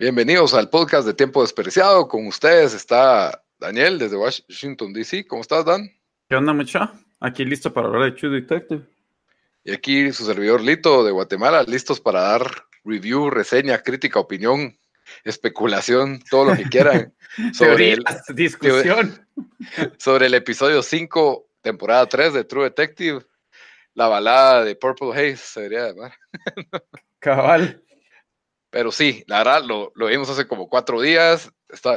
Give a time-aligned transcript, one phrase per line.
[0.00, 2.08] Bienvenidos al podcast de Tiempo Desperdiciado.
[2.08, 5.26] Con ustedes está Daniel desde Washington, D.C.
[5.26, 5.90] ¿Cómo estás, Dan?
[6.26, 6.94] ¿Qué onda, mucha?
[7.20, 8.82] Aquí listo para hablar de True Detective.
[9.62, 12.50] Y aquí su servidor Lito de Guatemala, listos para dar
[12.82, 14.74] review, reseña, crítica, opinión,
[15.22, 17.12] especulación, todo lo que quieran
[17.52, 18.04] sobre el,
[18.34, 19.28] discusión.
[19.98, 23.20] sobre el episodio 5, temporada 3 de True Detective,
[23.92, 26.14] la balada de Purple Haze, se debería llamar.
[27.18, 27.84] Cabal.
[28.70, 31.52] Pero sí, la verdad, lo, lo vimos hace como cuatro días.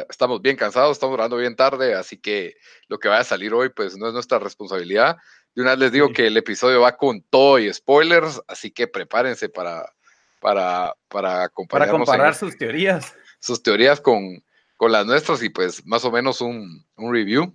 [0.09, 2.55] estamos bien cansados, estamos orando bien tarde, así que
[2.87, 5.17] lo que vaya a salir hoy, pues no es nuestra responsabilidad.
[5.55, 8.87] De una vez les digo que el episodio va con todo y spoilers, así que
[8.87, 9.93] prepárense para,
[10.39, 13.13] para, para, para comparar sus teorías.
[13.39, 14.43] Sus teorías con,
[14.75, 17.53] con las nuestras y pues más o menos un, un review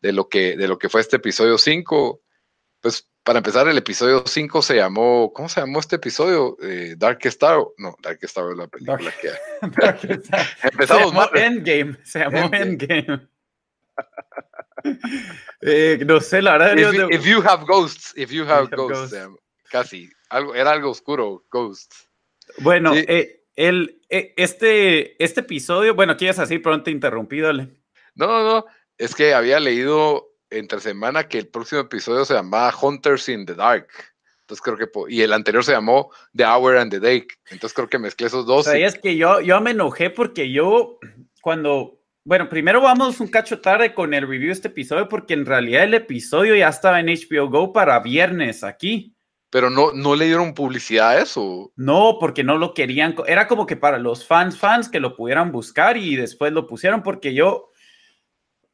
[0.00, 2.20] de lo, que, de lo que fue este episodio 5.
[2.80, 6.56] Pues para empezar, el episodio 5 se llamó, ¿cómo se llamó este episodio?
[6.62, 9.30] Eh, Dark Star, no, Dark Star es la película que
[10.62, 13.28] Empezamos se Endgame, se llamó Endgame.
[15.60, 16.78] eh, no sé, la verdad.
[16.78, 19.14] If, if, you have ghosts, if you have, ghosts,
[19.70, 22.08] casi, algo, era algo oscuro, ghosts.
[22.58, 27.52] Bueno, eh, el, este, este episodio, bueno, quieres así pronto interrumpido.
[27.52, 27.66] No,
[28.14, 28.66] no, no,
[28.96, 33.54] es que había leído entre semana que el próximo episodio se llamaba Hunters in the
[33.54, 33.88] Dark.
[34.48, 37.26] Entonces creo que, y el anterior se llamó The Hour and the Day.
[37.50, 38.66] Entonces creo que mezclé esos dos.
[38.66, 40.98] O sea, es que yo, yo me enojé porque yo,
[41.42, 45.44] cuando, bueno, primero vamos un cacho tarde con el review de este episodio porque en
[45.44, 49.14] realidad el episodio ya estaba en HBO Go para viernes aquí.
[49.50, 51.70] Pero no, no le dieron publicidad a eso.
[51.76, 53.14] No, porque no lo querían.
[53.26, 57.02] Era como que para los fans, fans que lo pudieran buscar y después lo pusieron
[57.02, 57.70] porque yo,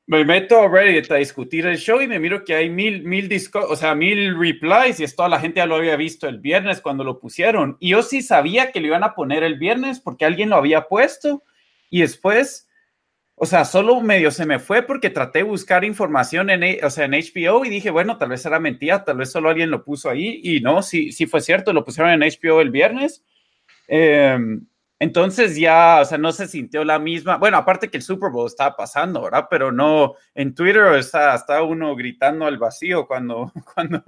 [0.07, 3.29] me meto a Reddit a discutir el show y me miro que hay mil, mil
[3.29, 6.41] discos, o sea, mil replies y es toda la gente ya lo había visto el
[6.41, 7.79] viernes cuando lo pusieron.
[7.81, 10.89] Y yo sí sabía que lo iban a poner el viernes porque alguien lo había
[10.89, 11.43] puesto
[11.89, 12.69] y después,
[13.35, 17.07] o sea, solo medio se me fue porque traté de buscar información en, o sea,
[17.07, 20.11] en HBO y dije, bueno, tal vez era mentira, tal vez solo alguien lo puso
[20.11, 23.25] ahí y no, sí, sí fue cierto, lo pusieron en HBO el viernes.
[23.89, 24.39] Eh,
[25.05, 27.37] entonces ya, o sea, no se sintió la misma.
[27.37, 29.49] Bueno, aparte que el Super Bowl estaba pasando, ¿verdad?
[29.51, 34.03] Pero no, en Twitter está, está uno gritando al vacío cuando, cuando,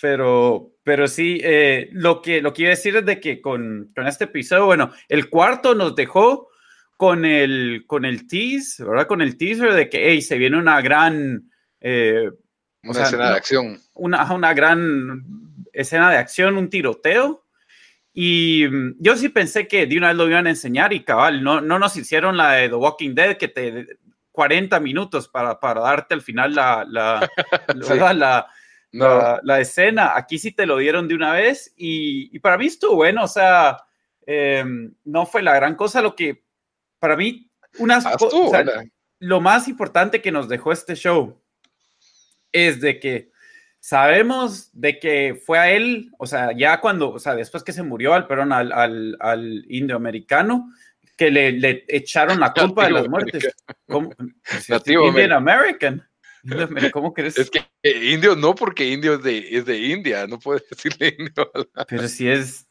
[0.00, 3.90] Pero, pero sí, eh, lo, que, lo que iba a decir es de que con,
[3.92, 6.48] con, este episodio, bueno, el cuarto nos dejó
[6.96, 9.08] con el, con el tease, ¿verdad?
[9.08, 11.50] Con el teaser de que, hey, se viene una gran...
[11.80, 12.30] Eh,
[12.84, 13.80] una escena de acción.
[13.94, 15.24] Una, una gran
[15.72, 17.39] escena de acción, un tiroteo.
[18.12, 21.42] Y mm, yo sí pensé que de una vez lo iban a enseñar y cabal,
[21.42, 23.86] no, no nos hicieron la de The Walking Dead que te
[24.32, 27.28] 40 minutos para, para darte al final la, la,
[28.92, 30.16] la, la, escena.
[30.16, 33.28] Aquí sí te lo dieron de una vez y, y para mí estuvo bueno, o
[33.28, 33.84] sea,
[34.26, 36.00] em, no fue la gran cosa.
[36.00, 36.44] Lo que
[36.98, 38.16] para mí, unas ah,
[39.18, 41.40] lo más importante que nos dejó este show
[42.52, 43.29] es de que
[43.80, 47.82] Sabemos de que fue a él, o sea, ya cuando, o sea, después que se
[47.82, 50.70] murió al, perdón, al, al, al indioamericano,
[51.16, 53.54] que le, le, echaron la culpa de las muertes.
[53.86, 54.14] ¿Cómo?
[54.68, 56.06] Nativo Indian American.
[56.92, 57.38] ¿Cómo crees?
[57.38, 61.50] Es que indio no, porque indio es de, es de India, no puedes decirle indio.
[61.88, 62.66] Pero si es.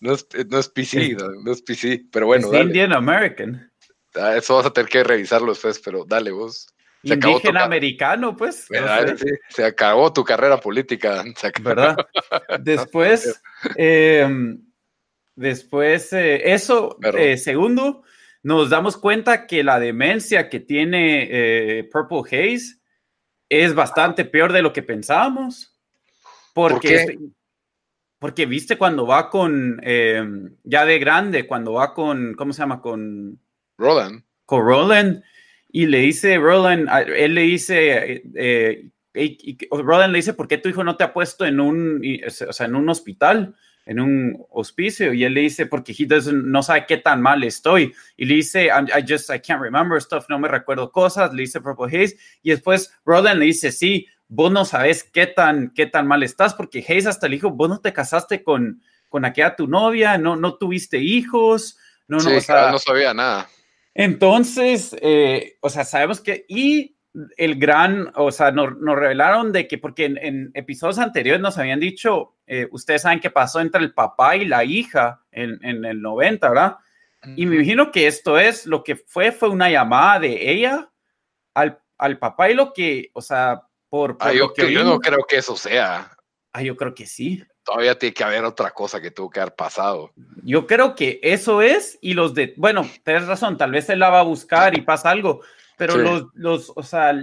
[0.00, 2.52] No es, no es PC, no, es PC, pero bueno.
[2.52, 3.70] Es Indian American.
[4.14, 6.73] Ah, eso vas a tener que revisarlo después, pero dale vos
[7.04, 8.66] indígena americano, pues.
[9.48, 11.24] se acabó tu carrera política.
[11.62, 11.96] ¿Verdad?
[12.60, 13.40] Después,
[13.76, 14.60] em,
[15.36, 18.02] después, eh, eso, eh, segundo,
[18.42, 22.76] nos damos cuenta que la demencia que tiene eh, Purple Haze
[23.48, 25.70] es bastante peor de lo que pensábamos.
[26.54, 27.18] Porque,
[28.18, 32.80] porque viste cuando va con, em, ya de grande, cuando va con, ¿cómo se llama?
[32.80, 33.40] Con
[33.76, 34.22] Roland.
[34.46, 35.24] Con Roland
[35.76, 38.90] y le dice Roland, él le dice, eh,
[39.72, 42.00] Roland le dice, ¿por qué tu hijo no te ha puesto en un,
[42.48, 45.12] o sea, en un hospital, en un hospicio?
[45.12, 47.92] Y él le dice, porque he no sabe qué tan mal estoy.
[48.16, 51.60] Y le dice, I, just, I can't remember stuff, no me recuerdo cosas, le dice
[51.60, 52.18] Purple Haze.
[52.44, 56.54] Y después Roland le dice, sí, vos no sabes qué tan, qué tan mal estás,
[56.54, 60.36] porque Hayes hasta le dijo, vos no te casaste con, con aquella tu novia, no,
[60.36, 61.76] no tuviste hijos.
[62.06, 63.48] No, no, no sabía nada.
[63.94, 66.96] Entonces, eh, o sea, sabemos que, y
[67.36, 72.34] el gran, o sea, nos, revelaron de que, porque en, episodios anteriores nos habían dicho,
[72.46, 76.48] eh, ustedes saben qué pasó entre el papá y la hija en, en el 90,
[76.48, 76.76] ¿verdad?
[77.36, 80.90] Y me imagino que esto es, lo que fue, fue una llamada de ella
[81.54, 84.18] al, al papá y lo que, o sea, por...
[84.20, 86.10] ah, yo, yo no creo que eso sea.
[86.52, 87.42] Ah, yo creo que sí.
[87.64, 90.12] Todavía tiene que haber otra cosa que tuvo que haber pasado.
[90.42, 94.10] Yo creo que eso es, y los de, bueno, tienes razón, tal vez él la
[94.10, 95.40] va a buscar y pasa algo,
[95.76, 97.14] pero los, los, o sea,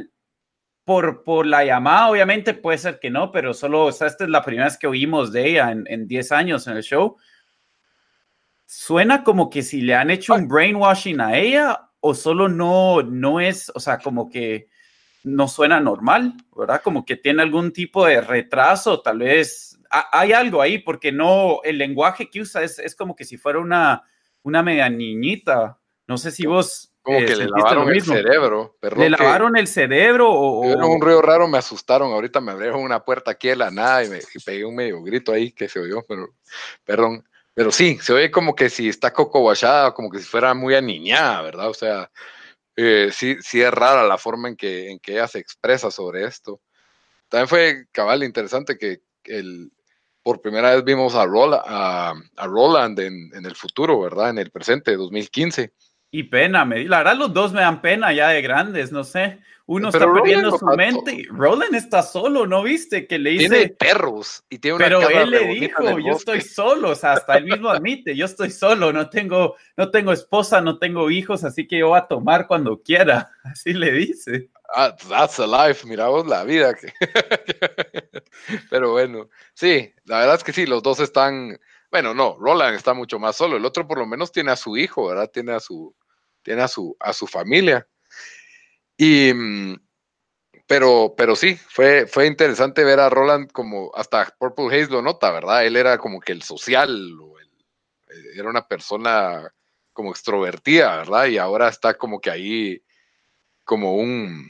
[0.83, 4.29] por, por la llamada, obviamente puede ser que no, pero solo, o sea, esta es
[4.29, 7.17] la primera vez que oímos de ella en 10 años en el show.
[8.65, 13.39] Suena como que si le han hecho un brainwashing a ella o solo no, no
[13.39, 14.69] es, o sea, como que
[15.23, 16.81] no suena normal, ¿verdad?
[16.81, 21.77] Como que tiene algún tipo de retraso, tal vez hay algo ahí, porque no, el
[21.77, 24.03] lenguaje que usa es, es como que si fuera una,
[24.43, 25.77] una media niñita.
[26.07, 28.77] No sé si vos como eh, que le lavaron el cerebro.
[28.95, 30.61] ¿Le lavaron el cerebro o...?
[30.61, 32.11] un ruido raro, me asustaron.
[32.11, 35.31] Ahorita me abrieron una puerta aquí de la nada y me pegué un medio grito
[35.31, 36.29] ahí que se oyó, pero
[36.83, 37.23] perdón.
[37.53, 40.75] Pero sí, se oye como que si está coco guachada, como que si fuera muy
[40.75, 41.69] aniñada, ¿verdad?
[41.69, 42.09] O sea,
[42.75, 46.25] eh, sí, sí es rara la forma en que, en que ella se expresa sobre
[46.25, 46.61] esto.
[47.27, 49.71] También fue cabal interesante que el,
[50.23, 52.13] por primera vez vimos a, Roland, a,
[52.45, 54.29] Roland en, en, el futuro, ¿verdad?
[54.29, 55.73] En el presente, 2015.
[56.11, 59.39] Y pena, me, la verdad los dos me dan pena ya de grandes, no sé.
[59.65, 61.25] Uno está perdiendo su mente.
[61.29, 63.07] Roland está solo, ¿no viste?
[63.07, 63.47] Que le dice.
[63.47, 67.37] Tiene perros y tiene una Pero él le dijo, yo estoy solo, o sea, hasta
[67.37, 71.69] él mismo admite, yo estoy solo, no tengo, no tengo esposa, no tengo hijos, así
[71.69, 73.31] que yo voy a tomar cuando quiera.
[73.45, 74.49] Así le dice.
[74.75, 76.73] Ah, that's a life, miramos la vida.
[78.69, 81.59] Pero bueno, sí, la verdad es que sí, los dos están.
[81.89, 83.57] Bueno, no, Roland está mucho más solo.
[83.57, 85.29] El otro por lo menos tiene a su hijo, ¿verdad?
[85.31, 85.93] Tiene a su,
[86.43, 87.85] tiene a su, a su familia.
[88.97, 89.75] Y, mm,
[90.67, 95.31] pero, pero sí, fue, fue interesante ver a Roland como hasta Purple Haze lo nota,
[95.31, 95.65] ¿verdad?
[95.65, 96.89] Él era como que el social,
[98.09, 99.51] eh, era una persona
[99.93, 101.27] como extrovertida, ¿verdad?
[101.27, 102.83] Y ahora está como que ahí
[103.63, 104.49] como un,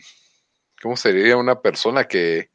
[0.81, 1.38] ¿cómo sería?
[1.38, 2.52] Una persona que,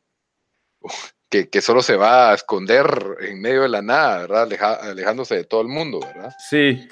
[1.29, 2.87] que, que, solo se va a esconder
[3.21, 4.81] en medio de la nada, ¿verdad?
[4.83, 6.33] alejándose de todo el mundo, ¿verdad?
[6.49, 6.89] Sí.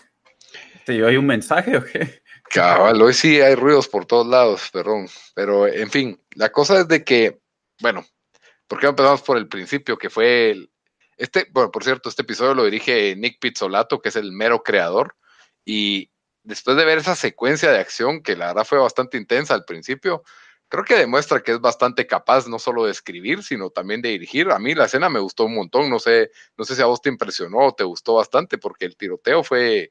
[0.84, 2.22] ¿Te dio ahí un mensaje o qué?
[2.50, 5.08] Cabal, hoy sí hay ruidos por todos lados, perdón.
[5.34, 7.40] Pero, en fin, la cosa es de que,
[7.80, 8.04] bueno,
[8.68, 9.96] ¿por qué empezamos por el principio?
[9.96, 10.70] Que fue el,
[11.16, 15.16] este, bueno, por cierto, este episodio lo dirige Nick Pizzolato, que es el mero creador.
[15.64, 16.10] Y
[16.44, 20.22] después de ver esa secuencia de acción, que la verdad fue bastante intensa al principio,
[20.68, 24.50] creo que demuestra que es bastante capaz no solo de escribir, sino también de dirigir.
[24.50, 27.00] A mí la escena me gustó un montón, no sé, no sé si a vos
[27.00, 29.90] te impresionó o te gustó bastante, porque el tiroteo fue,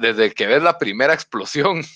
[0.00, 1.82] desde que ves la primera explosión.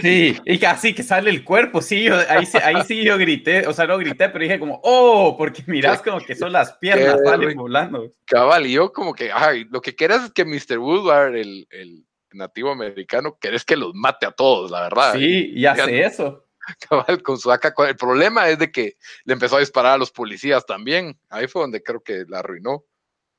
[0.00, 3.86] Sí, y casi que sale el cuerpo, sí, ahí, ahí sí yo grité, o sea,
[3.86, 8.10] no grité, pero dije como, oh, porque mirás como que son las piernas, salen volando.
[8.24, 10.78] Cabal, y yo como que, ay, lo que quieras es que Mr.
[10.78, 15.14] Woodward, el, el, nativo americano, querés que los mate a todos, la verdad.
[15.14, 16.46] Sí, y hace eso.
[16.88, 20.10] Cabal, con su AK, el problema es de que le empezó a disparar a los
[20.10, 22.84] policías también, ahí fue donde creo que la arruinó.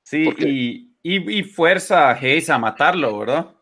[0.03, 3.56] Sí, y y, fuerza a Hayes a matarlo, ¿verdad?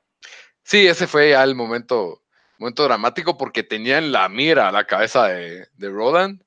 [0.64, 2.24] Sí, ese fue ya el momento,
[2.58, 6.44] momento dramático porque tenía en la mira la cabeza de, de Roland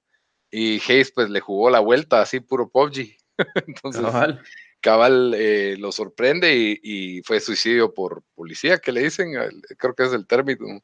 [0.51, 3.17] y Hayes pues le jugó la vuelta así puro PUBG.
[3.67, 4.43] Entonces, cabal,
[4.83, 9.33] eh, lo sorprende y, fue suicidio por policía, que le dicen,
[9.77, 10.83] creo que es el término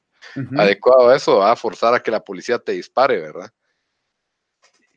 [0.56, 3.50] adecuado a eso, a forzar a que la policía te dispare, ¿verdad?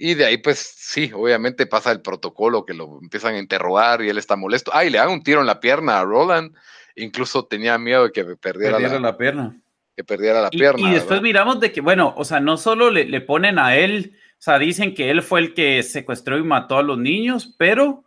[0.02, 4.10] Y de ahí, pues sí, obviamente pasa el protocolo que lo empiezan a interrogar y
[4.10, 4.72] él está molesto.
[4.74, 6.56] Ay, le dan un tiro en la pierna a Roland.
[6.96, 9.60] Incluso tenía miedo de que perdiera, la, pierna.
[9.98, 10.90] Que perdiera la pierna.
[10.90, 14.16] Y después miramos de que, bueno, o sea, no solo le, le, ponen a él,
[14.16, 18.06] o sea, dicen que él fue el que secuestró y mató a los niños, pero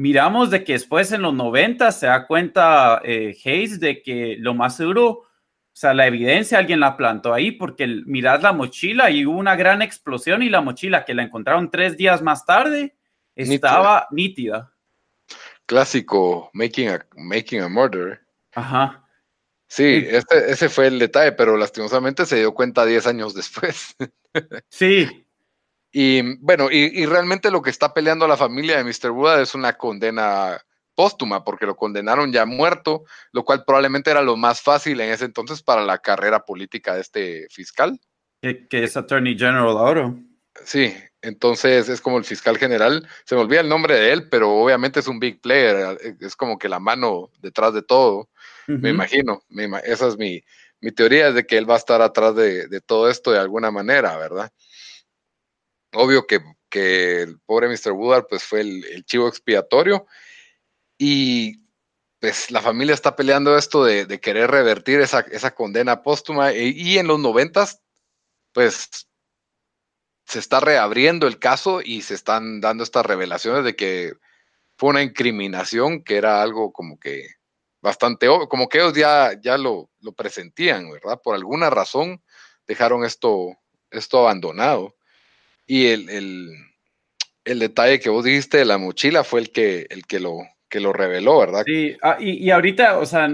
[0.00, 4.54] miramos de que después en los 90 se da cuenta eh, Hayes de que lo
[4.54, 5.26] más seguro
[5.72, 9.56] o sea, la evidencia alguien la plantó ahí porque mirad la mochila y hubo una
[9.56, 12.96] gran explosión y la mochila que la encontraron tres días más tarde
[13.36, 14.72] estaba nítida.
[15.66, 18.20] Clásico, making a, making a murder.
[18.54, 19.06] Ajá.
[19.68, 23.96] Sí, este, ese fue el detalle, pero lastimosamente se dio cuenta diez años después.
[24.68, 25.26] sí.
[25.92, 29.10] Y bueno, y, y, realmente lo que está peleando la familia de Mr.
[29.10, 30.60] Buda es una condena
[30.94, 35.24] póstuma, porque lo condenaron ya muerto, lo cual probablemente era lo más fácil en ese
[35.24, 37.98] entonces para la carrera política de este fiscal.
[38.42, 40.14] Que, es Attorney General ahora.
[40.64, 44.50] Sí, entonces es como el fiscal general, se me olvida el nombre de él, pero
[44.50, 48.28] obviamente es un big player, es como que la mano detrás de todo,
[48.66, 49.42] me imagino,
[49.84, 50.44] esa es mi,
[50.80, 53.70] mi teoría, es de que él va a estar atrás de, todo esto de alguna
[53.70, 54.52] manera, ¿verdad?
[55.92, 57.92] Obvio que, que el pobre Mr.
[57.92, 60.06] Woodard pues fue el, el chivo expiatorio
[60.98, 61.60] y
[62.20, 67.06] pues la familia está peleando esto de, querer revertir esa, condena póstuma e, y, en
[67.06, 67.80] los noventas,
[68.52, 69.08] pues
[70.26, 74.12] se está reabriendo el caso y se están dando estas revelaciones de que
[74.76, 77.26] fue una incriminación que era algo como que
[77.80, 81.20] bastante como que ellos ya, ya lo, lo presentían, ¿verdad?
[81.22, 82.22] Por alguna razón
[82.66, 83.56] dejaron esto,
[83.90, 84.94] esto abandonado.
[85.66, 86.48] Y el, el,
[87.44, 90.38] el detalle que vos dijiste de la mochila fue el que, el que lo,
[90.70, 91.64] que lo reveló, ¿verdad?
[91.66, 93.28] Sí, ah, y, y, ahorita, o sea,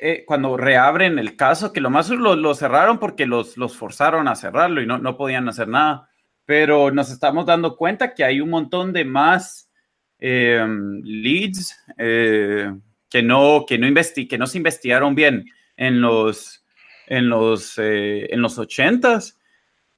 [0.00, 4.28] eh, cuando reabren el caso, que lo más lo, lo, cerraron porque los, los forzaron
[4.28, 6.10] a cerrarlo y no, no podían hacer nada,
[6.44, 9.70] pero nos estamos dando cuenta que hay un montón de más
[10.18, 10.64] eh,
[11.02, 12.70] leads eh,
[13.08, 16.64] que, no, que, no investi que no se investigaron bien en los,
[17.06, 19.36] en los, eh, en los 80s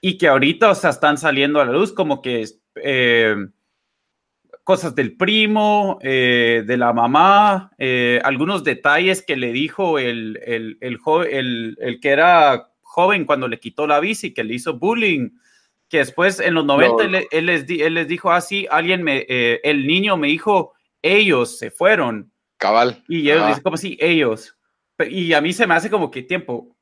[0.00, 2.45] y que ahorita, o sea, están saliendo a la luz como que
[2.76, 3.37] eh,
[4.67, 10.76] cosas del primo, eh, de la mamá, eh, algunos detalles que le dijo el, el,
[10.81, 10.99] el,
[11.31, 15.31] el, el, que era joven cuando le quitó la bici, que le hizo bullying,
[15.88, 17.00] que después en los 90 no.
[17.19, 20.75] él, él, les, él, les, dijo así, ah, alguien me, eh, el niño me dijo,
[21.00, 22.33] ellos se fueron.
[22.57, 23.05] Cabal.
[23.07, 24.57] Y ellos dicen como si ellos.
[25.09, 26.75] Y a mí se me hace como que tiempo,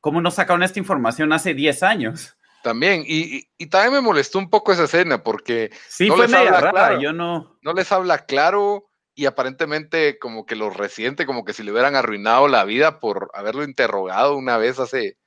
[0.00, 2.36] ¿cómo no sacaron esta información hace 10 años?
[2.62, 6.26] También, y, y, y, también me molestó un poco esa escena porque sí, no fue
[6.26, 7.58] les media habla rara, claro, yo no...
[7.62, 11.94] no les habla claro y aparentemente como que lo resiente, como que si le hubieran
[11.94, 15.18] arruinado la vida por haberlo interrogado una vez hace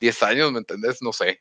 [0.00, 1.00] 10 años, ¿me entendés?
[1.00, 1.40] No sé.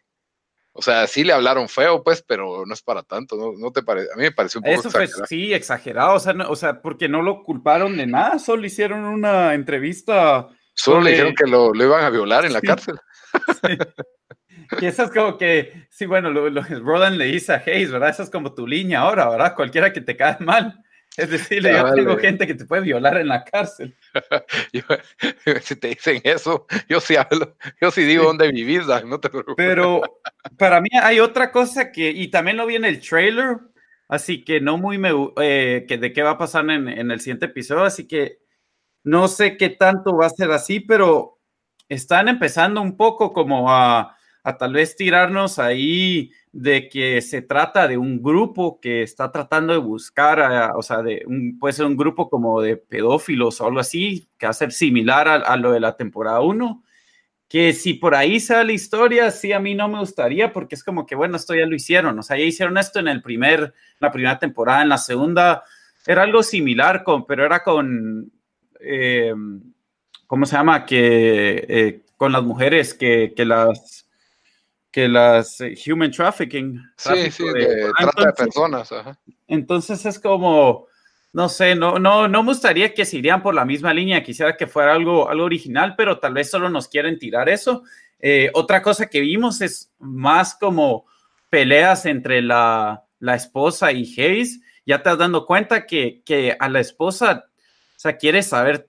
[0.71, 3.83] O sea, sí le hablaron feo, pues, pero no es para tanto, ¿no, no te
[3.83, 4.07] parece?
[4.13, 5.17] A mí me pareció un poco Eso exagerado.
[5.19, 8.65] Fue, sí, exagerado, o sea, no, o sea, porque no lo culparon de nada, solo
[8.65, 10.47] hicieron una entrevista.
[10.79, 12.67] Solo le dijeron que lo, lo, iban a violar en la sí.
[12.67, 12.99] cárcel.
[13.61, 13.77] Sí.
[14.81, 18.09] Y eso es como que, sí, bueno, lo, lo Rodan le dice a Hayes, ¿verdad?
[18.09, 19.55] Esa es como tu línea ahora, ¿verdad?
[19.55, 20.83] Cualquiera que te cae mal.
[21.17, 22.01] Es decir, yo vale.
[22.01, 23.95] tengo gente que te puede violar en la cárcel.
[24.73, 24.81] yo,
[25.61, 28.27] si te dicen eso, yo sí hablo, yo sí digo sí.
[28.27, 29.55] dónde vivís, no te preocupes.
[29.57, 30.01] Pero
[30.57, 33.57] para mí hay otra cosa que, y también lo vi en el trailer,
[34.07, 37.19] así que no muy me, eh, que de qué va a pasar en, en el
[37.19, 38.39] siguiente episodio, así que
[39.09, 41.39] no sé qué tanto va a ser así, pero
[41.87, 47.87] están empezando un poco como a a tal vez tirarnos ahí de que se trata
[47.87, 51.97] de un grupo que está tratando de buscar, a, o sea, un, puede ser un
[51.97, 55.71] grupo como de pedófilos o algo así, que va a ser similar a, a lo
[55.71, 56.83] de la temporada 1,
[57.47, 60.83] que si por ahí sale la historia, sí, a mí no me gustaría, porque es
[60.83, 63.73] como que, bueno, esto ya lo hicieron, o sea, ya hicieron esto en el primer,
[63.99, 65.63] la primera temporada, en la segunda
[66.07, 68.31] era algo similar, con, pero era con,
[68.79, 69.33] eh,
[70.27, 70.85] ¿cómo se llama?
[70.85, 74.05] Que eh, con las mujeres que, que las
[74.91, 76.81] que las eh, human trafficking.
[76.97, 78.91] Sí, sí, de, de trata entonces, de personas.
[78.91, 79.19] Ajá.
[79.47, 80.87] Entonces es como,
[81.31, 84.57] no sé, no, no, no me gustaría que se irían por la misma línea, quisiera
[84.57, 87.83] que fuera algo, algo original, pero tal vez solo nos quieren tirar eso.
[88.19, 91.05] Eh, otra cosa que vimos es más como
[91.49, 94.59] peleas entre la, la esposa y Hayes.
[94.85, 97.48] Ya te has dando cuenta que, que a la esposa,
[97.99, 98.87] sea, quiere saber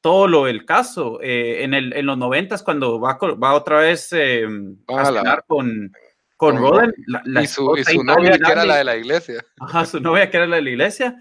[0.00, 1.20] todo lo del caso.
[1.22, 4.46] Eh, en, el, en los noventas, cuando va, va otra vez eh,
[4.88, 5.92] a cenar con,
[6.36, 6.94] con Roden.
[7.06, 9.44] La, la y su, y su novia, que era la de la iglesia.
[9.60, 11.16] Ajá, su novia, que era la de la iglesia.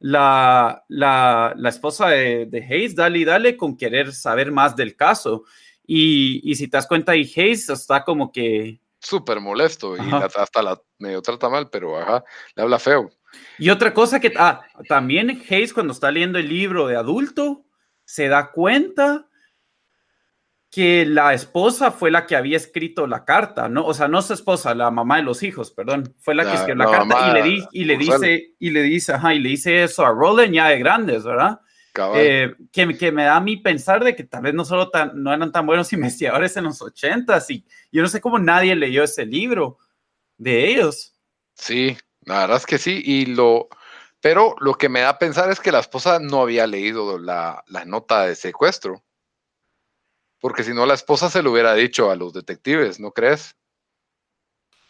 [0.00, 4.96] La, la, la esposa de, de, Hayes, dale y dale, con querer saber más del
[4.96, 5.44] caso.
[5.86, 8.80] Y, y si te das cuenta, y Hayes está como que...
[8.98, 12.24] Súper molesto y hasta la medio trata mal, pero ajá,
[12.56, 13.10] le habla feo.
[13.58, 17.64] Y otra cosa que, ah, también Hayes cuando está leyendo el libro de adulto,
[18.04, 19.26] se da cuenta
[20.70, 23.86] que la esposa fue la que había escrito la carta, ¿no?
[23.86, 26.56] O sea, no su esposa, la mamá de los hijos, perdón, fue la, la que
[26.56, 29.38] escribió la, la carta y le, di, y le dice, y le dice, ajá, y
[29.38, 31.60] le dice eso a Roland ya de grandes, ¿verdad?
[32.16, 35.22] Eh, que, que, me da a mí pensar de que tal vez no solo tan,
[35.22, 39.04] no eran tan buenos investigadores en los ochentas y yo no sé cómo nadie leyó
[39.04, 39.78] ese libro
[40.36, 41.14] de ellos.
[41.54, 43.68] Sí, la verdad es que sí, y lo,
[44.20, 47.62] pero lo que me da a pensar es que la esposa no había leído la,
[47.66, 49.04] la nota de secuestro.
[50.40, 53.56] Porque si no, la esposa se lo hubiera dicho a los detectives, ¿no crees?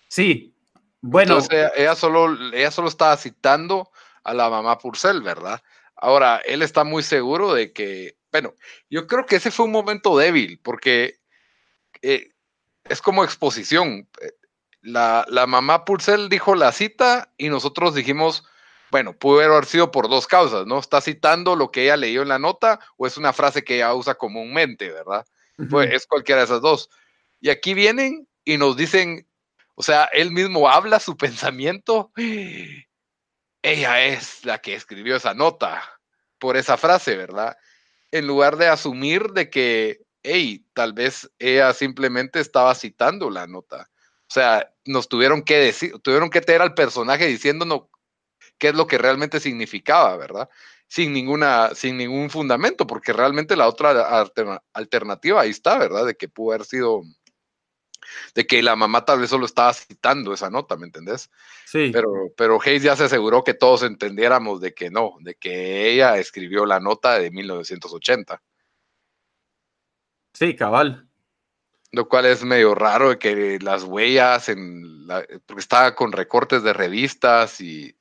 [0.08, 0.54] Sí.
[1.00, 1.34] Bueno.
[1.34, 3.90] Entonces ella, solo, ella solo estaba citando
[4.22, 5.62] a la mamá Purcell, ¿verdad?
[5.96, 8.54] Ahora, él está muy seguro de que, bueno,
[8.90, 11.18] yo creo que ese fue un momento débil, porque
[12.02, 12.32] eh,
[12.84, 14.08] es como exposición.
[14.84, 18.44] La, la mamá Purcell dijo la cita y nosotros dijimos,
[18.90, 20.78] bueno, pudo haber sido por dos causas, ¿no?
[20.78, 23.94] Está citando lo que ella leyó en la nota o es una frase que ella
[23.94, 25.26] usa comúnmente, ¿verdad?
[25.58, 25.70] Uh -huh.
[25.70, 26.90] Pues es cualquiera de esas dos.
[27.40, 29.26] Y aquí vienen y nos dicen,
[29.74, 32.12] o sea, él mismo habla su pensamiento.
[33.62, 35.82] Ella es la que escribió esa nota
[36.38, 37.56] por esa frase, ¿verdad?
[38.12, 43.90] En lugar de asumir de que, hey, tal vez ella simplemente estaba citando la nota.
[44.28, 47.82] O sea, nos tuvieron que decir, tuvieron que tener al personaje diciéndonos
[48.58, 50.48] qué es lo que realmente significaba, ¿verdad?
[50.88, 54.24] Sin, ninguna, sin ningún fundamento, porque realmente la otra
[54.72, 56.06] alternativa ahí está, ¿verdad?
[56.06, 57.02] De que pudo haber sido,
[58.34, 61.30] de que la mamá tal vez solo estaba citando esa nota, ¿me entendés?
[61.66, 61.90] Sí.
[61.92, 66.18] Pero, pero Hayes ya se aseguró que todos entendiéramos de que no, de que ella
[66.18, 68.40] escribió la nota de 1980.
[70.32, 71.08] Sí, cabal.
[71.94, 76.72] Lo cual es medio raro que las huellas, en la, porque estaba con recortes de
[76.72, 77.94] revistas y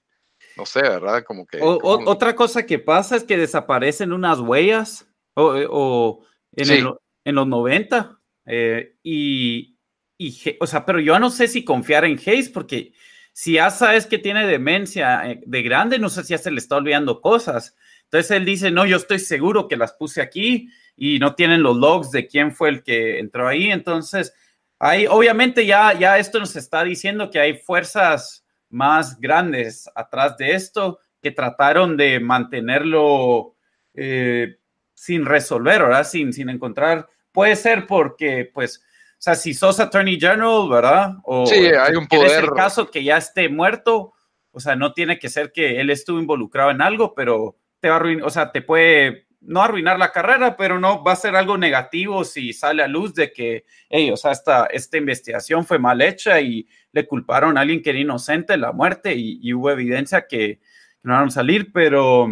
[0.56, 1.24] no sé, ¿verdad?
[1.24, 1.60] Como que.
[1.62, 6.94] O, otra cosa que pasa es que desaparecen unas huellas o, o en, el,
[7.26, 9.78] en, los 90 eh, y,
[10.18, 12.94] y, o sea, pero yo no sé si confiar en Hayes porque
[13.32, 16.60] si ya sabes que tiene demencia eh, de grande, no sé si ya se le
[16.60, 17.76] está olvidando cosas.
[18.04, 21.78] Entonces él dice, no, yo estoy seguro que las puse aquí y no tienen los
[21.78, 23.72] logs de quién fue el que entró ahí.
[23.72, 24.34] Entonces,
[24.80, 30.54] ahí obviamente ya, ya esto nos está diciendo que hay fuerzas más grandes atrás de
[30.54, 33.56] esto que trataron de mantenerlo
[33.94, 34.58] eh,
[34.94, 36.04] sin resolver, ¿verdad?
[36.06, 37.08] Sin, sin encontrar.
[37.32, 41.14] Puede ser porque, pues, o sea, si sos Attorney General, ¿verdad?
[41.24, 42.32] O sí, hay un poder.
[42.32, 44.14] Es el caso que ya esté muerto,
[44.52, 47.96] o sea, no tiene que ser que él estuvo involucrado en algo, pero te va
[47.96, 51.36] a arruinar, o sea, te puede no arruinar la carrera, pero no va a ser
[51.36, 55.80] algo negativo si sale a luz de que, hey, o sea, esta, esta investigación fue
[55.80, 60.28] mal hecha y le culparon a alguien que era inocente la muerte y, hubo evidencia
[60.28, 60.60] que,
[61.04, 62.30] no van a salir, pero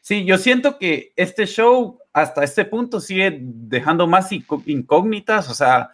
[0.00, 5.90] sí, yo siento que este show hasta este punto sigue dejando más incógnitas, o sea,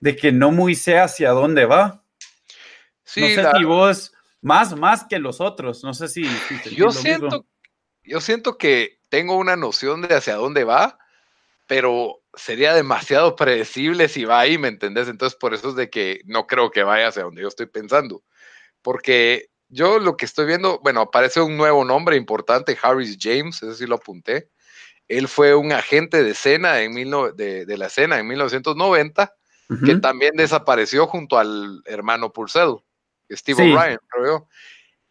[0.00, 2.02] de que no muy sé hacia dónde va.
[3.04, 6.24] Sí, no sé si vos más, más que los otros, no sé si...
[6.76, 7.46] yo siento,
[8.02, 10.98] yo siento que tengo una noción de hacia dónde va,
[11.68, 15.06] pero sería demasiado predecible si va ahí, ¿me entendés?
[15.06, 18.24] Entonces, por eso es de que no creo que vaya hacia donde yo estoy pensando.
[18.82, 23.76] Porque yo lo que estoy viendo, bueno, aparece un nuevo nombre importante, Harris James, ese
[23.76, 24.50] sí lo apunté.
[25.06, 29.32] Él fue un agente de escena en mil de, de, la escena en 1990,
[29.86, 32.78] que también desapareció junto al hermano Purcell,
[33.30, 34.48] Steve O'Brien, creo yo.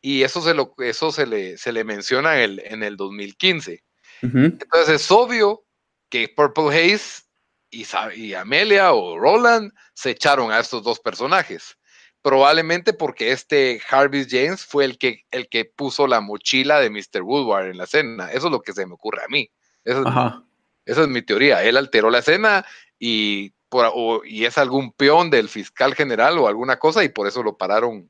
[0.05, 3.85] Y eso se, lo, eso se, le, se le menciona en el, en el 2015.
[4.23, 5.65] Entonces es obvio
[6.09, 7.23] que Purple Haze
[7.69, 11.77] y, y, Amelia o Roland se echaron a estos dos personajes.
[12.21, 17.21] Probablemente porque este Harvey James fue el que, el que puso la mochila de Mr.
[17.21, 18.31] Woodward en la escena.
[18.31, 19.49] Eso es lo que se me ocurre a mí.
[19.83, 20.43] Esa
[20.85, 21.63] es, mi teoría.
[21.63, 22.65] Él alteró la escena
[22.97, 27.43] y, por, y es algún peón del fiscal general o alguna cosa y por eso
[27.43, 28.09] lo pararon,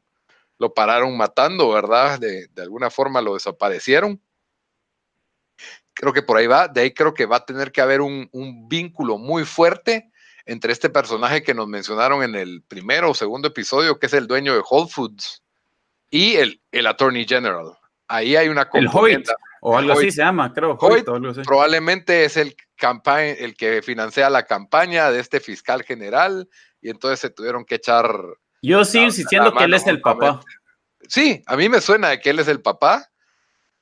[0.60, 2.20] lo pararon matando, ¿verdad?
[2.20, 4.22] De, de alguna forma lo desaparecieron
[5.94, 8.30] creo que por ahí va, de ahí creo que va a tener que haber un,
[8.68, 10.12] vínculo muy fuerte
[10.46, 14.28] entre este personaje que nos mencionaron en el primero o segundo episodio, que es el
[14.28, 15.44] dueño de Whole Foods,
[16.10, 17.78] y el, el Attorney General.
[18.08, 19.28] Ahí hay una El Hoyt,
[19.62, 20.78] o algo así se llama, creo.
[20.80, 21.06] Hoyt,
[21.46, 22.56] probablemente es el,
[23.18, 26.50] el que financia la campaña de este fiscal general,
[26.82, 28.14] y entonces se tuvieron que echar...
[28.62, 30.42] Yo sigo insistiendo que él es el papá.
[31.08, 33.10] Sí, a mí me suena que él es el papá,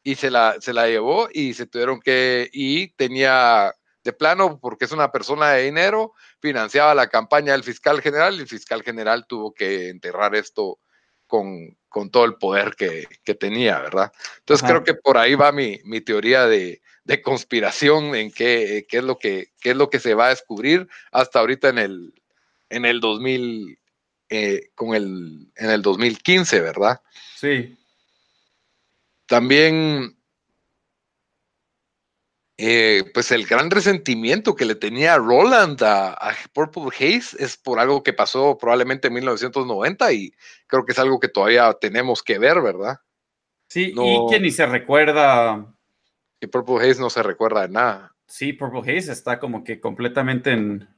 [0.03, 4.85] y se la, se la llevó y se tuvieron que, y tenía de plano, porque
[4.85, 9.27] es una persona de dinero, financiaba la campaña del fiscal general y el fiscal general
[9.27, 10.79] tuvo que enterrar esto
[11.27, 14.11] con, con todo el poder que, que tenía, ¿verdad?
[14.39, 18.97] Entonces creo que por ahí va mi, mi teoría de, de, conspiración en qué, qué,
[18.97, 22.13] es lo que, qué es lo que se va a descubrir hasta ahorita en el,
[22.69, 23.79] en el 2000,
[24.29, 27.01] eh, con el, en el 2015, ¿verdad?
[27.35, 27.77] Sí.
[29.31, 30.17] También,
[32.57, 38.03] eh, pues el gran resentimiento que le tenía Roland a, Purple Haze es por algo
[38.03, 40.33] que pasó probablemente en 1990 y
[40.67, 42.99] creo que es algo que todavía tenemos que ver, ¿verdad?
[43.69, 45.65] Sí, y que ni se recuerda.
[46.41, 48.13] Que Purple Haze no se recuerda de nada.
[48.27, 50.89] Sí, Purple Haze está como que completamente en,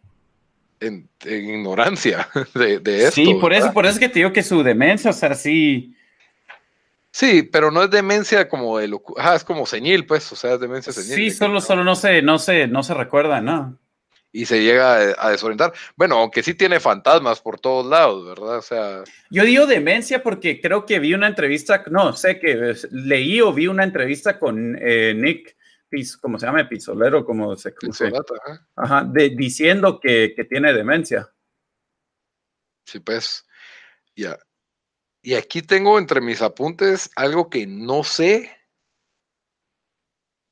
[0.79, 3.11] en, ignorancia de, de, esto.
[3.11, 5.95] Sí, por eso, por eso es que te digo que su demencia, o sea, sí,
[7.15, 10.60] Sí, pero no es demencia como de ah, es como señil, pues, o sea, es
[10.60, 11.13] demencia señil.
[11.13, 13.80] Sí, solo, solo no se, no se, no se recuerda, ¿no?
[14.32, 15.73] Y se llega a, desorientar.
[15.95, 18.58] Bueno, aunque sí tiene fantasmas por todos lados, ¿verdad?
[18.58, 19.04] O sea.
[19.30, 23.67] Yo digo demencia porque creo que vi una entrevista, no, sé que leí o vi
[23.67, 25.56] una entrevista con eh, Nick,
[26.19, 26.67] ¿cómo se llama?
[26.67, 28.34] Pisolero, como se Pisolata,
[28.76, 31.32] Ajá, de, diciendo que, que tiene demencia.
[32.88, 33.45] Sí, pues,
[34.15, 34.36] ya.
[35.25, 38.51] Y aquí tengo entre mis apuntes algo que no sé.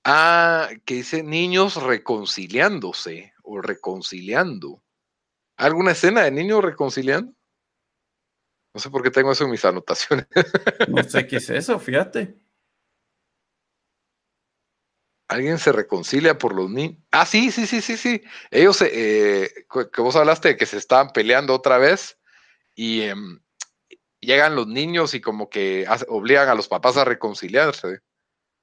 [0.06, 4.82] Ah, que dice niños reconciliándose o reconciliando.
[5.58, 7.34] ¿Alguna escena de niños reconciliando?
[8.74, 10.28] No sé por qué tengo eso en mis anotaciones.
[10.88, 12.40] No sé qué es eso, fíjate.
[15.28, 16.98] Alguien se reconcilia por los niños.
[17.12, 18.24] Ah, sí, sí, sí, sí, sí.
[18.50, 22.18] Ellos, eh, que vos hablaste de que se estaban peleando otra vez
[22.74, 23.42] y em,
[24.22, 28.00] llegan los niños y como que obligan a los papás a reconciliarse.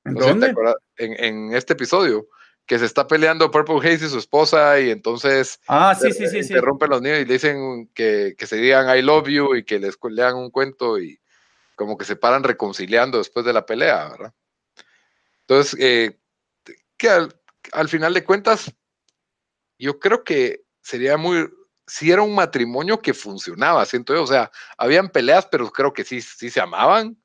[0.05, 0.55] ¿En dónde?
[0.97, 2.29] en, este episodio,
[2.65, 6.39] que se está peleando Purple Haze y su esposa y entonces ah, sí, sí, sí,
[6.39, 9.99] interrumpen los niños y le dicen que, se digan I love you y que les
[10.03, 11.21] lean un cuento y
[11.75, 14.35] como que se paran reconciliando después de la pelea, ¿verdad?
[15.41, 16.19] Entonces, eh,
[16.97, 18.75] que al, final de cuentas,
[19.79, 21.49] yo creo que sería muy,
[21.89, 26.05] si era un matrimonio que funcionaba, siento yo, o sea, habían peleas, pero creo que
[26.05, 27.17] sí, sí se amaban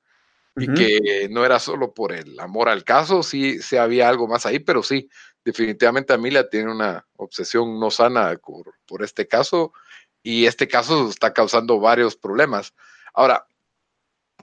[0.56, 4.46] y que no era solo por el amor al caso, sí, sí había algo más
[4.46, 5.10] ahí, pero sí,
[5.44, 9.74] definitivamente Amelia tiene una obsesión no sana por, por este caso
[10.22, 12.74] y este caso está causando varios problemas.
[13.14, 13.48] Ahora,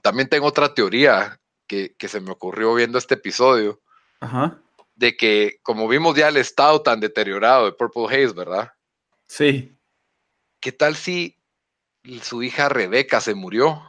[0.01, 3.81] también tengo otra teoría que, que se me ocurrió viendo este episodio.
[4.19, 4.61] Ajá
[5.01, 8.71] de que, como vimos ya el estado tan deteriorado de Purple Haze, ¿verdad?
[9.25, 9.75] Sí.
[10.61, 11.37] ¿Qué tal si
[12.21, 13.81] su hija Rebeca se murió?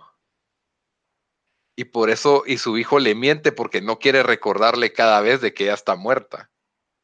[1.76, 5.52] Y por eso, y su hijo le miente porque no quiere recordarle cada vez de
[5.52, 6.50] que ella está muerta.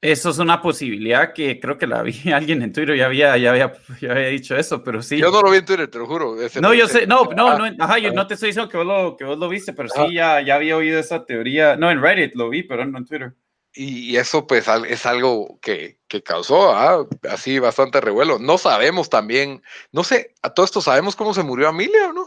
[0.00, 3.50] Eso es una posibilidad que creo que la vi alguien en Twitter ya había, ya
[3.50, 5.18] había, ya había dicho eso, pero sí.
[5.18, 6.36] Yo no lo vi en Twitter, te lo juro.
[6.62, 9.16] no, yo sé, no, no, no, ajá, yo no te estoy diciendo que vos lo,
[9.16, 11.76] que vos lo viste, pero sí ya, ya había oído esa teoría.
[11.76, 13.34] No, en Reddit lo vi, pero no en Twitter
[13.74, 17.06] y, eso pues es algo que, causó ¿ah?
[17.30, 18.38] así bastante revuelo.
[18.38, 22.26] No sabemos también, no sé, a todo esto sabemos cómo se murió Amelia o no.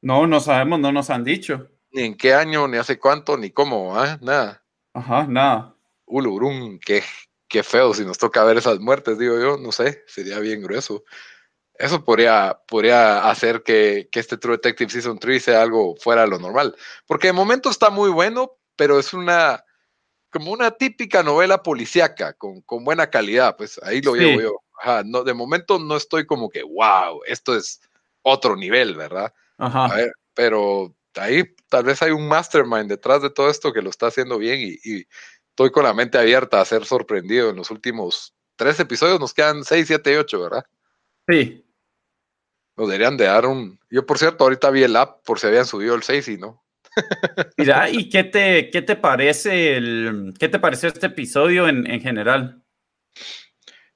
[0.00, 1.68] No, no sabemos, no nos han dicho.
[1.92, 4.18] Ni en qué año, ni hace cuánto, ni cómo, ¿ah?
[4.20, 4.64] nada.
[4.94, 5.74] Ajá, nada.
[6.06, 7.02] Ulurum, qué,
[7.48, 11.04] qué feo si nos toca ver esas muertes, digo yo, no sé, sería bien grueso.
[11.74, 16.28] Eso podría, podría hacer que, que este True Detective Season 3 sea algo fuera de
[16.28, 16.76] lo normal.
[17.06, 19.64] Porque de momento está muy bueno, pero es una
[20.32, 24.60] como una típica novela policíaca con, buena calidad, pues ahí lo veo yo.
[24.80, 27.80] Ajá, no, de momento no estoy como que, wow, esto es
[28.22, 29.32] otro nivel, ¿verdad?
[29.58, 29.84] Ajá.
[29.84, 33.90] A ver, pero ahí tal vez hay un mastermind detrás de todo esto que lo
[33.90, 35.04] está haciendo bien y,
[35.50, 39.64] estoy con la mente abierta a ser sorprendido en los últimos tres episodios, nos quedan
[39.64, 40.64] seis, siete y ocho, ¿verdad?
[41.28, 41.62] Sí.
[42.74, 43.78] Nos deberían de dar un...
[43.90, 46.61] Yo, por cierto, ahorita vi el app por si habían subido el 6 y no.
[47.56, 52.62] Mira, ¿y qué te, qué te parece el, qué te pareció este episodio en, general?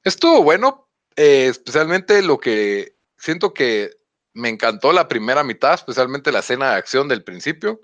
[0.03, 3.91] Estuvo bueno, eh, especialmente lo que siento que
[4.35, 7.81] me encantó la primera mitad, especialmente la escena de acción del principio.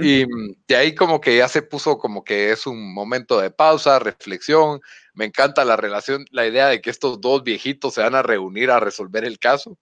[0.00, 0.24] Y
[0.66, 4.80] de ahí como que ya se puso como que es un momento de pausa, reflexión.
[5.12, 8.70] Me encanta la relación, la idea de que estos dos viejitos se van a reunir
[8.70, 9.76] a resolver el caso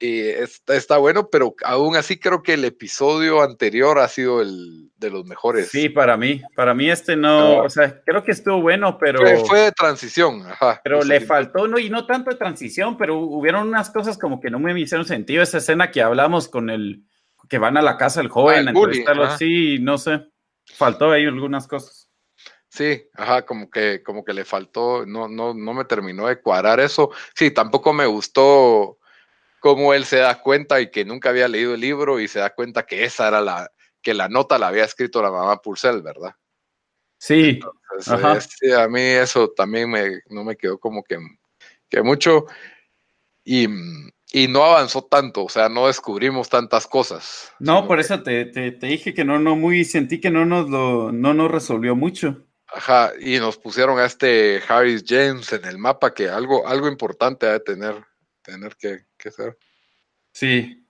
[0.00, 4.90] y está, está, bueno, pero aún así creo que el episodio anterior ha sido el
[4.96, 5.68] de los mejores.
[5.70, 9.20] Sí, para mí, para mí este no, o sea, creo que estuvo bueno, pero...
[9.46, 10.80] Fue, de transición, ajá.
[10.84, 14.50] Pero le faltó, no, y no tanto de transición, pero hubieron unas cosas como que
[14.50, 17.02] no me hicieron sentido, esa escena que hablamos con el,
[17.48, 20.28] que van a la casa del joven, ah, sí, no sé,
[20.64, 22.08] faltó ahí algunas cosas.
[22.68, 26.80] Sí, ajá, como que, como que le faltó, no, no, no me terminó de cuadrar
[26.80, 27.10] eso.
[27.34, 28.97] Sí, tampoco me gustó
[29.60, 32.54] cómo él se da cuenta y que nunca había leído el libro y se da
[32.54, 33.70] cuenta que esa era la,
[34.02, 36.34] que la nota la había escrito la mamá Purcell, ¿verdad?
[37.18, 37.60] Sí.
[38.36, 41.18] Este, a mí eso también me, no me quedó como que,
[41.88, 42.46] que mucho
[43.44, 43.66] y,
[44.30, 47.50] y, no avanzó tanto, o sea, no descubrimos tantas cosas.
[47.58, 50.68] No, por eso te, te, te, dije que no, no muy, sentí que no nos
[50.68, 52.44] lo, no nos resolvió mucho.
[52.66, 57.46] Ajá, y nos pusieron a este Harris James en el mapa que algo, algo importante
[57.46, 58.04] ha de tener
[58.48, 59.58] tener que, que hacer.
[60.32, 60.86] Sí.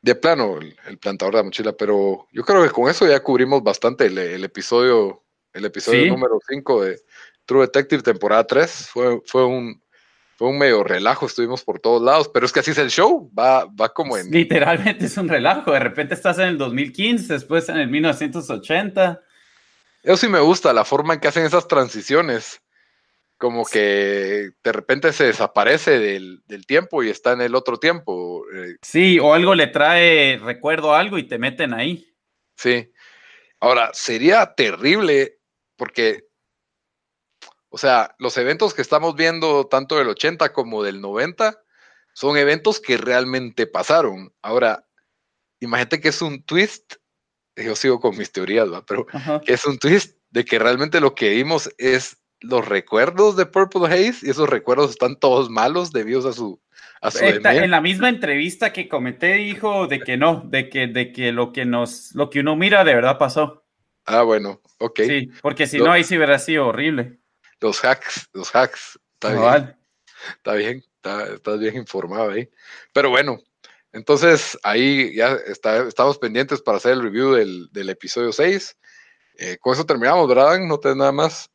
[0.00, 3.62] De plano, el, plantador de la mochila, pero yo creo que con eso ya cubrimos
[3.62, 7.00] bastante el, episodio, el episodio número 5 de
[7.44, 8.88] True Detective temporada 3.
[8.92, 9.82] Fue, fue un
[10.38, 13.28] fue un medio relajo, estuvimos por todos lados, pero es que así es el show,
[13.36, 14.30] va, va como en...
[14.30, 19.20] Literalmente es un relajo, de repente estás en el 2015, después en el 1980.
[20.04, 22.62] Eso sí me gusta, la forma en que hacen esas transiciones
[23.38, 28.44] como que de repente se desaparece del, tiempo y está en el otro tiempo.
[28.52, 28.76] Eh.
[28.82, 32.12] Sí, o algo le trae recuerdo a algo y te meten ahí.
[32.56, 32.92] Sí.
[33.60, 35.38] Ahora, sería terrible
[35.76, 36.26] porque,
[37.68, 41.62] o sea, los eventos que estamos viendo, tanto del 80 como del 90,
[42.12, 44.34] son eventos que realmente pasaron.
[44.42, 44.84] Ahora,
[45.60, 46.94] imagínate que es un twist,
[47.54, 48.84] yo sigo con mis teorías, ¿va?
[48.84, 49.06] pero
[49.46, 54.26] es un twist de que realmente lo que vimos es los recuerdos de Purple Haze
[54.26, 56.60] y esos recuerdos están todos malos debido a su,
[57.20, 61.52] en la misma entrevista que comenté dijo de que no, de que, de que lo
[61.52, 63.64] que nos, lo que uno mira de verdad pasó.
[64.04, 65.00] Ah, bueno, ok.
[65.06, 67.18] Sí, porque si no, ahí sí hubiera sido horrible.
[67.60, 68.98] Los hacks, los hacks.
[69.14, 69.76] Está bien.
[70.36, 70.84] Está bien,
[71.34, 72.48] estás bien informado ahí.
[72.92, 73.38] Pero bueno,
[73.92, 78.76] entonces ahí ya está, estamos pendientes para hacer el review del, episodio 6.
[79.38, 80.58] Eh, con eso terminamos, ¿verdad?
[80.58, 81.50] No tenés nada más.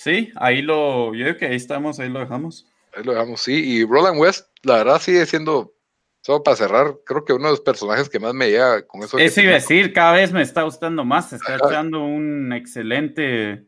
[0.00, 2.66] Sí, ahí lo, yo creo que ahí estamos, ahí lo dejamos.
[2.96, 3.52] Ahí lo dejamos, sí.
[3.52, 5.74] Y Roland West, la verdad, sigue siendo,
[6.22, 9.18] solo para cerrar, creo que uno de los personajes que más me llega con eso.
[9.18, 13.66] Eso iba decir, cada vez me está gustando más, está echando un excelente,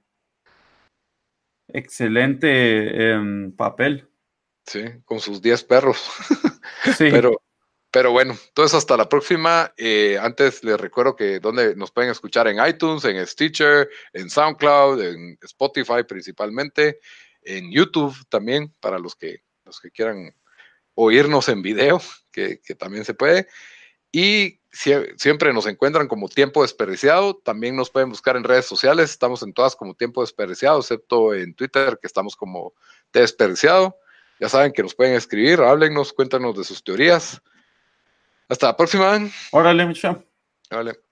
[1.68, 4.08] excelente em, papel.
[4.64, 6.02] Sí, con sus 10 perros.
[6.96, 7.08] Sí.
[7.12, 7.42] pero,
[7.92, 9.72] pero bueno, entonces hasta la próxima.
[9.76, 15.02] Eh, antes les recuerdo que donde nos pueden escuchar en iTunes, en Stitcher, en SoundCloud,
[15.02, 17.00] en Spotify principalmente,
[17.42, 20.34] en YouTube también, para los que, los que quieran
[20.94, 22.00] oírnos en video,
[22.32, 23.46] que, también se puede.
[24.10, 27.36] Y siempre nos encuentran como tiempo desperdiciado.
[27.44, 29.10] También nos pueden buscar en redes sociales.
[29.10, 32.72] Estamos en todas como tiempo desperdiciado, excepto en Twitter, que estamos como
[33.12, 33.98] desperdiciado.
[34.40, 37.42] Ya saben que nos pueden escribir, háblennos, cuéntanos de sus teorías.
[38.48, 39.18] Hasta la próxima.
[39.52, 40.24] Órale, mucho.
[40.70, 41.11] Órale.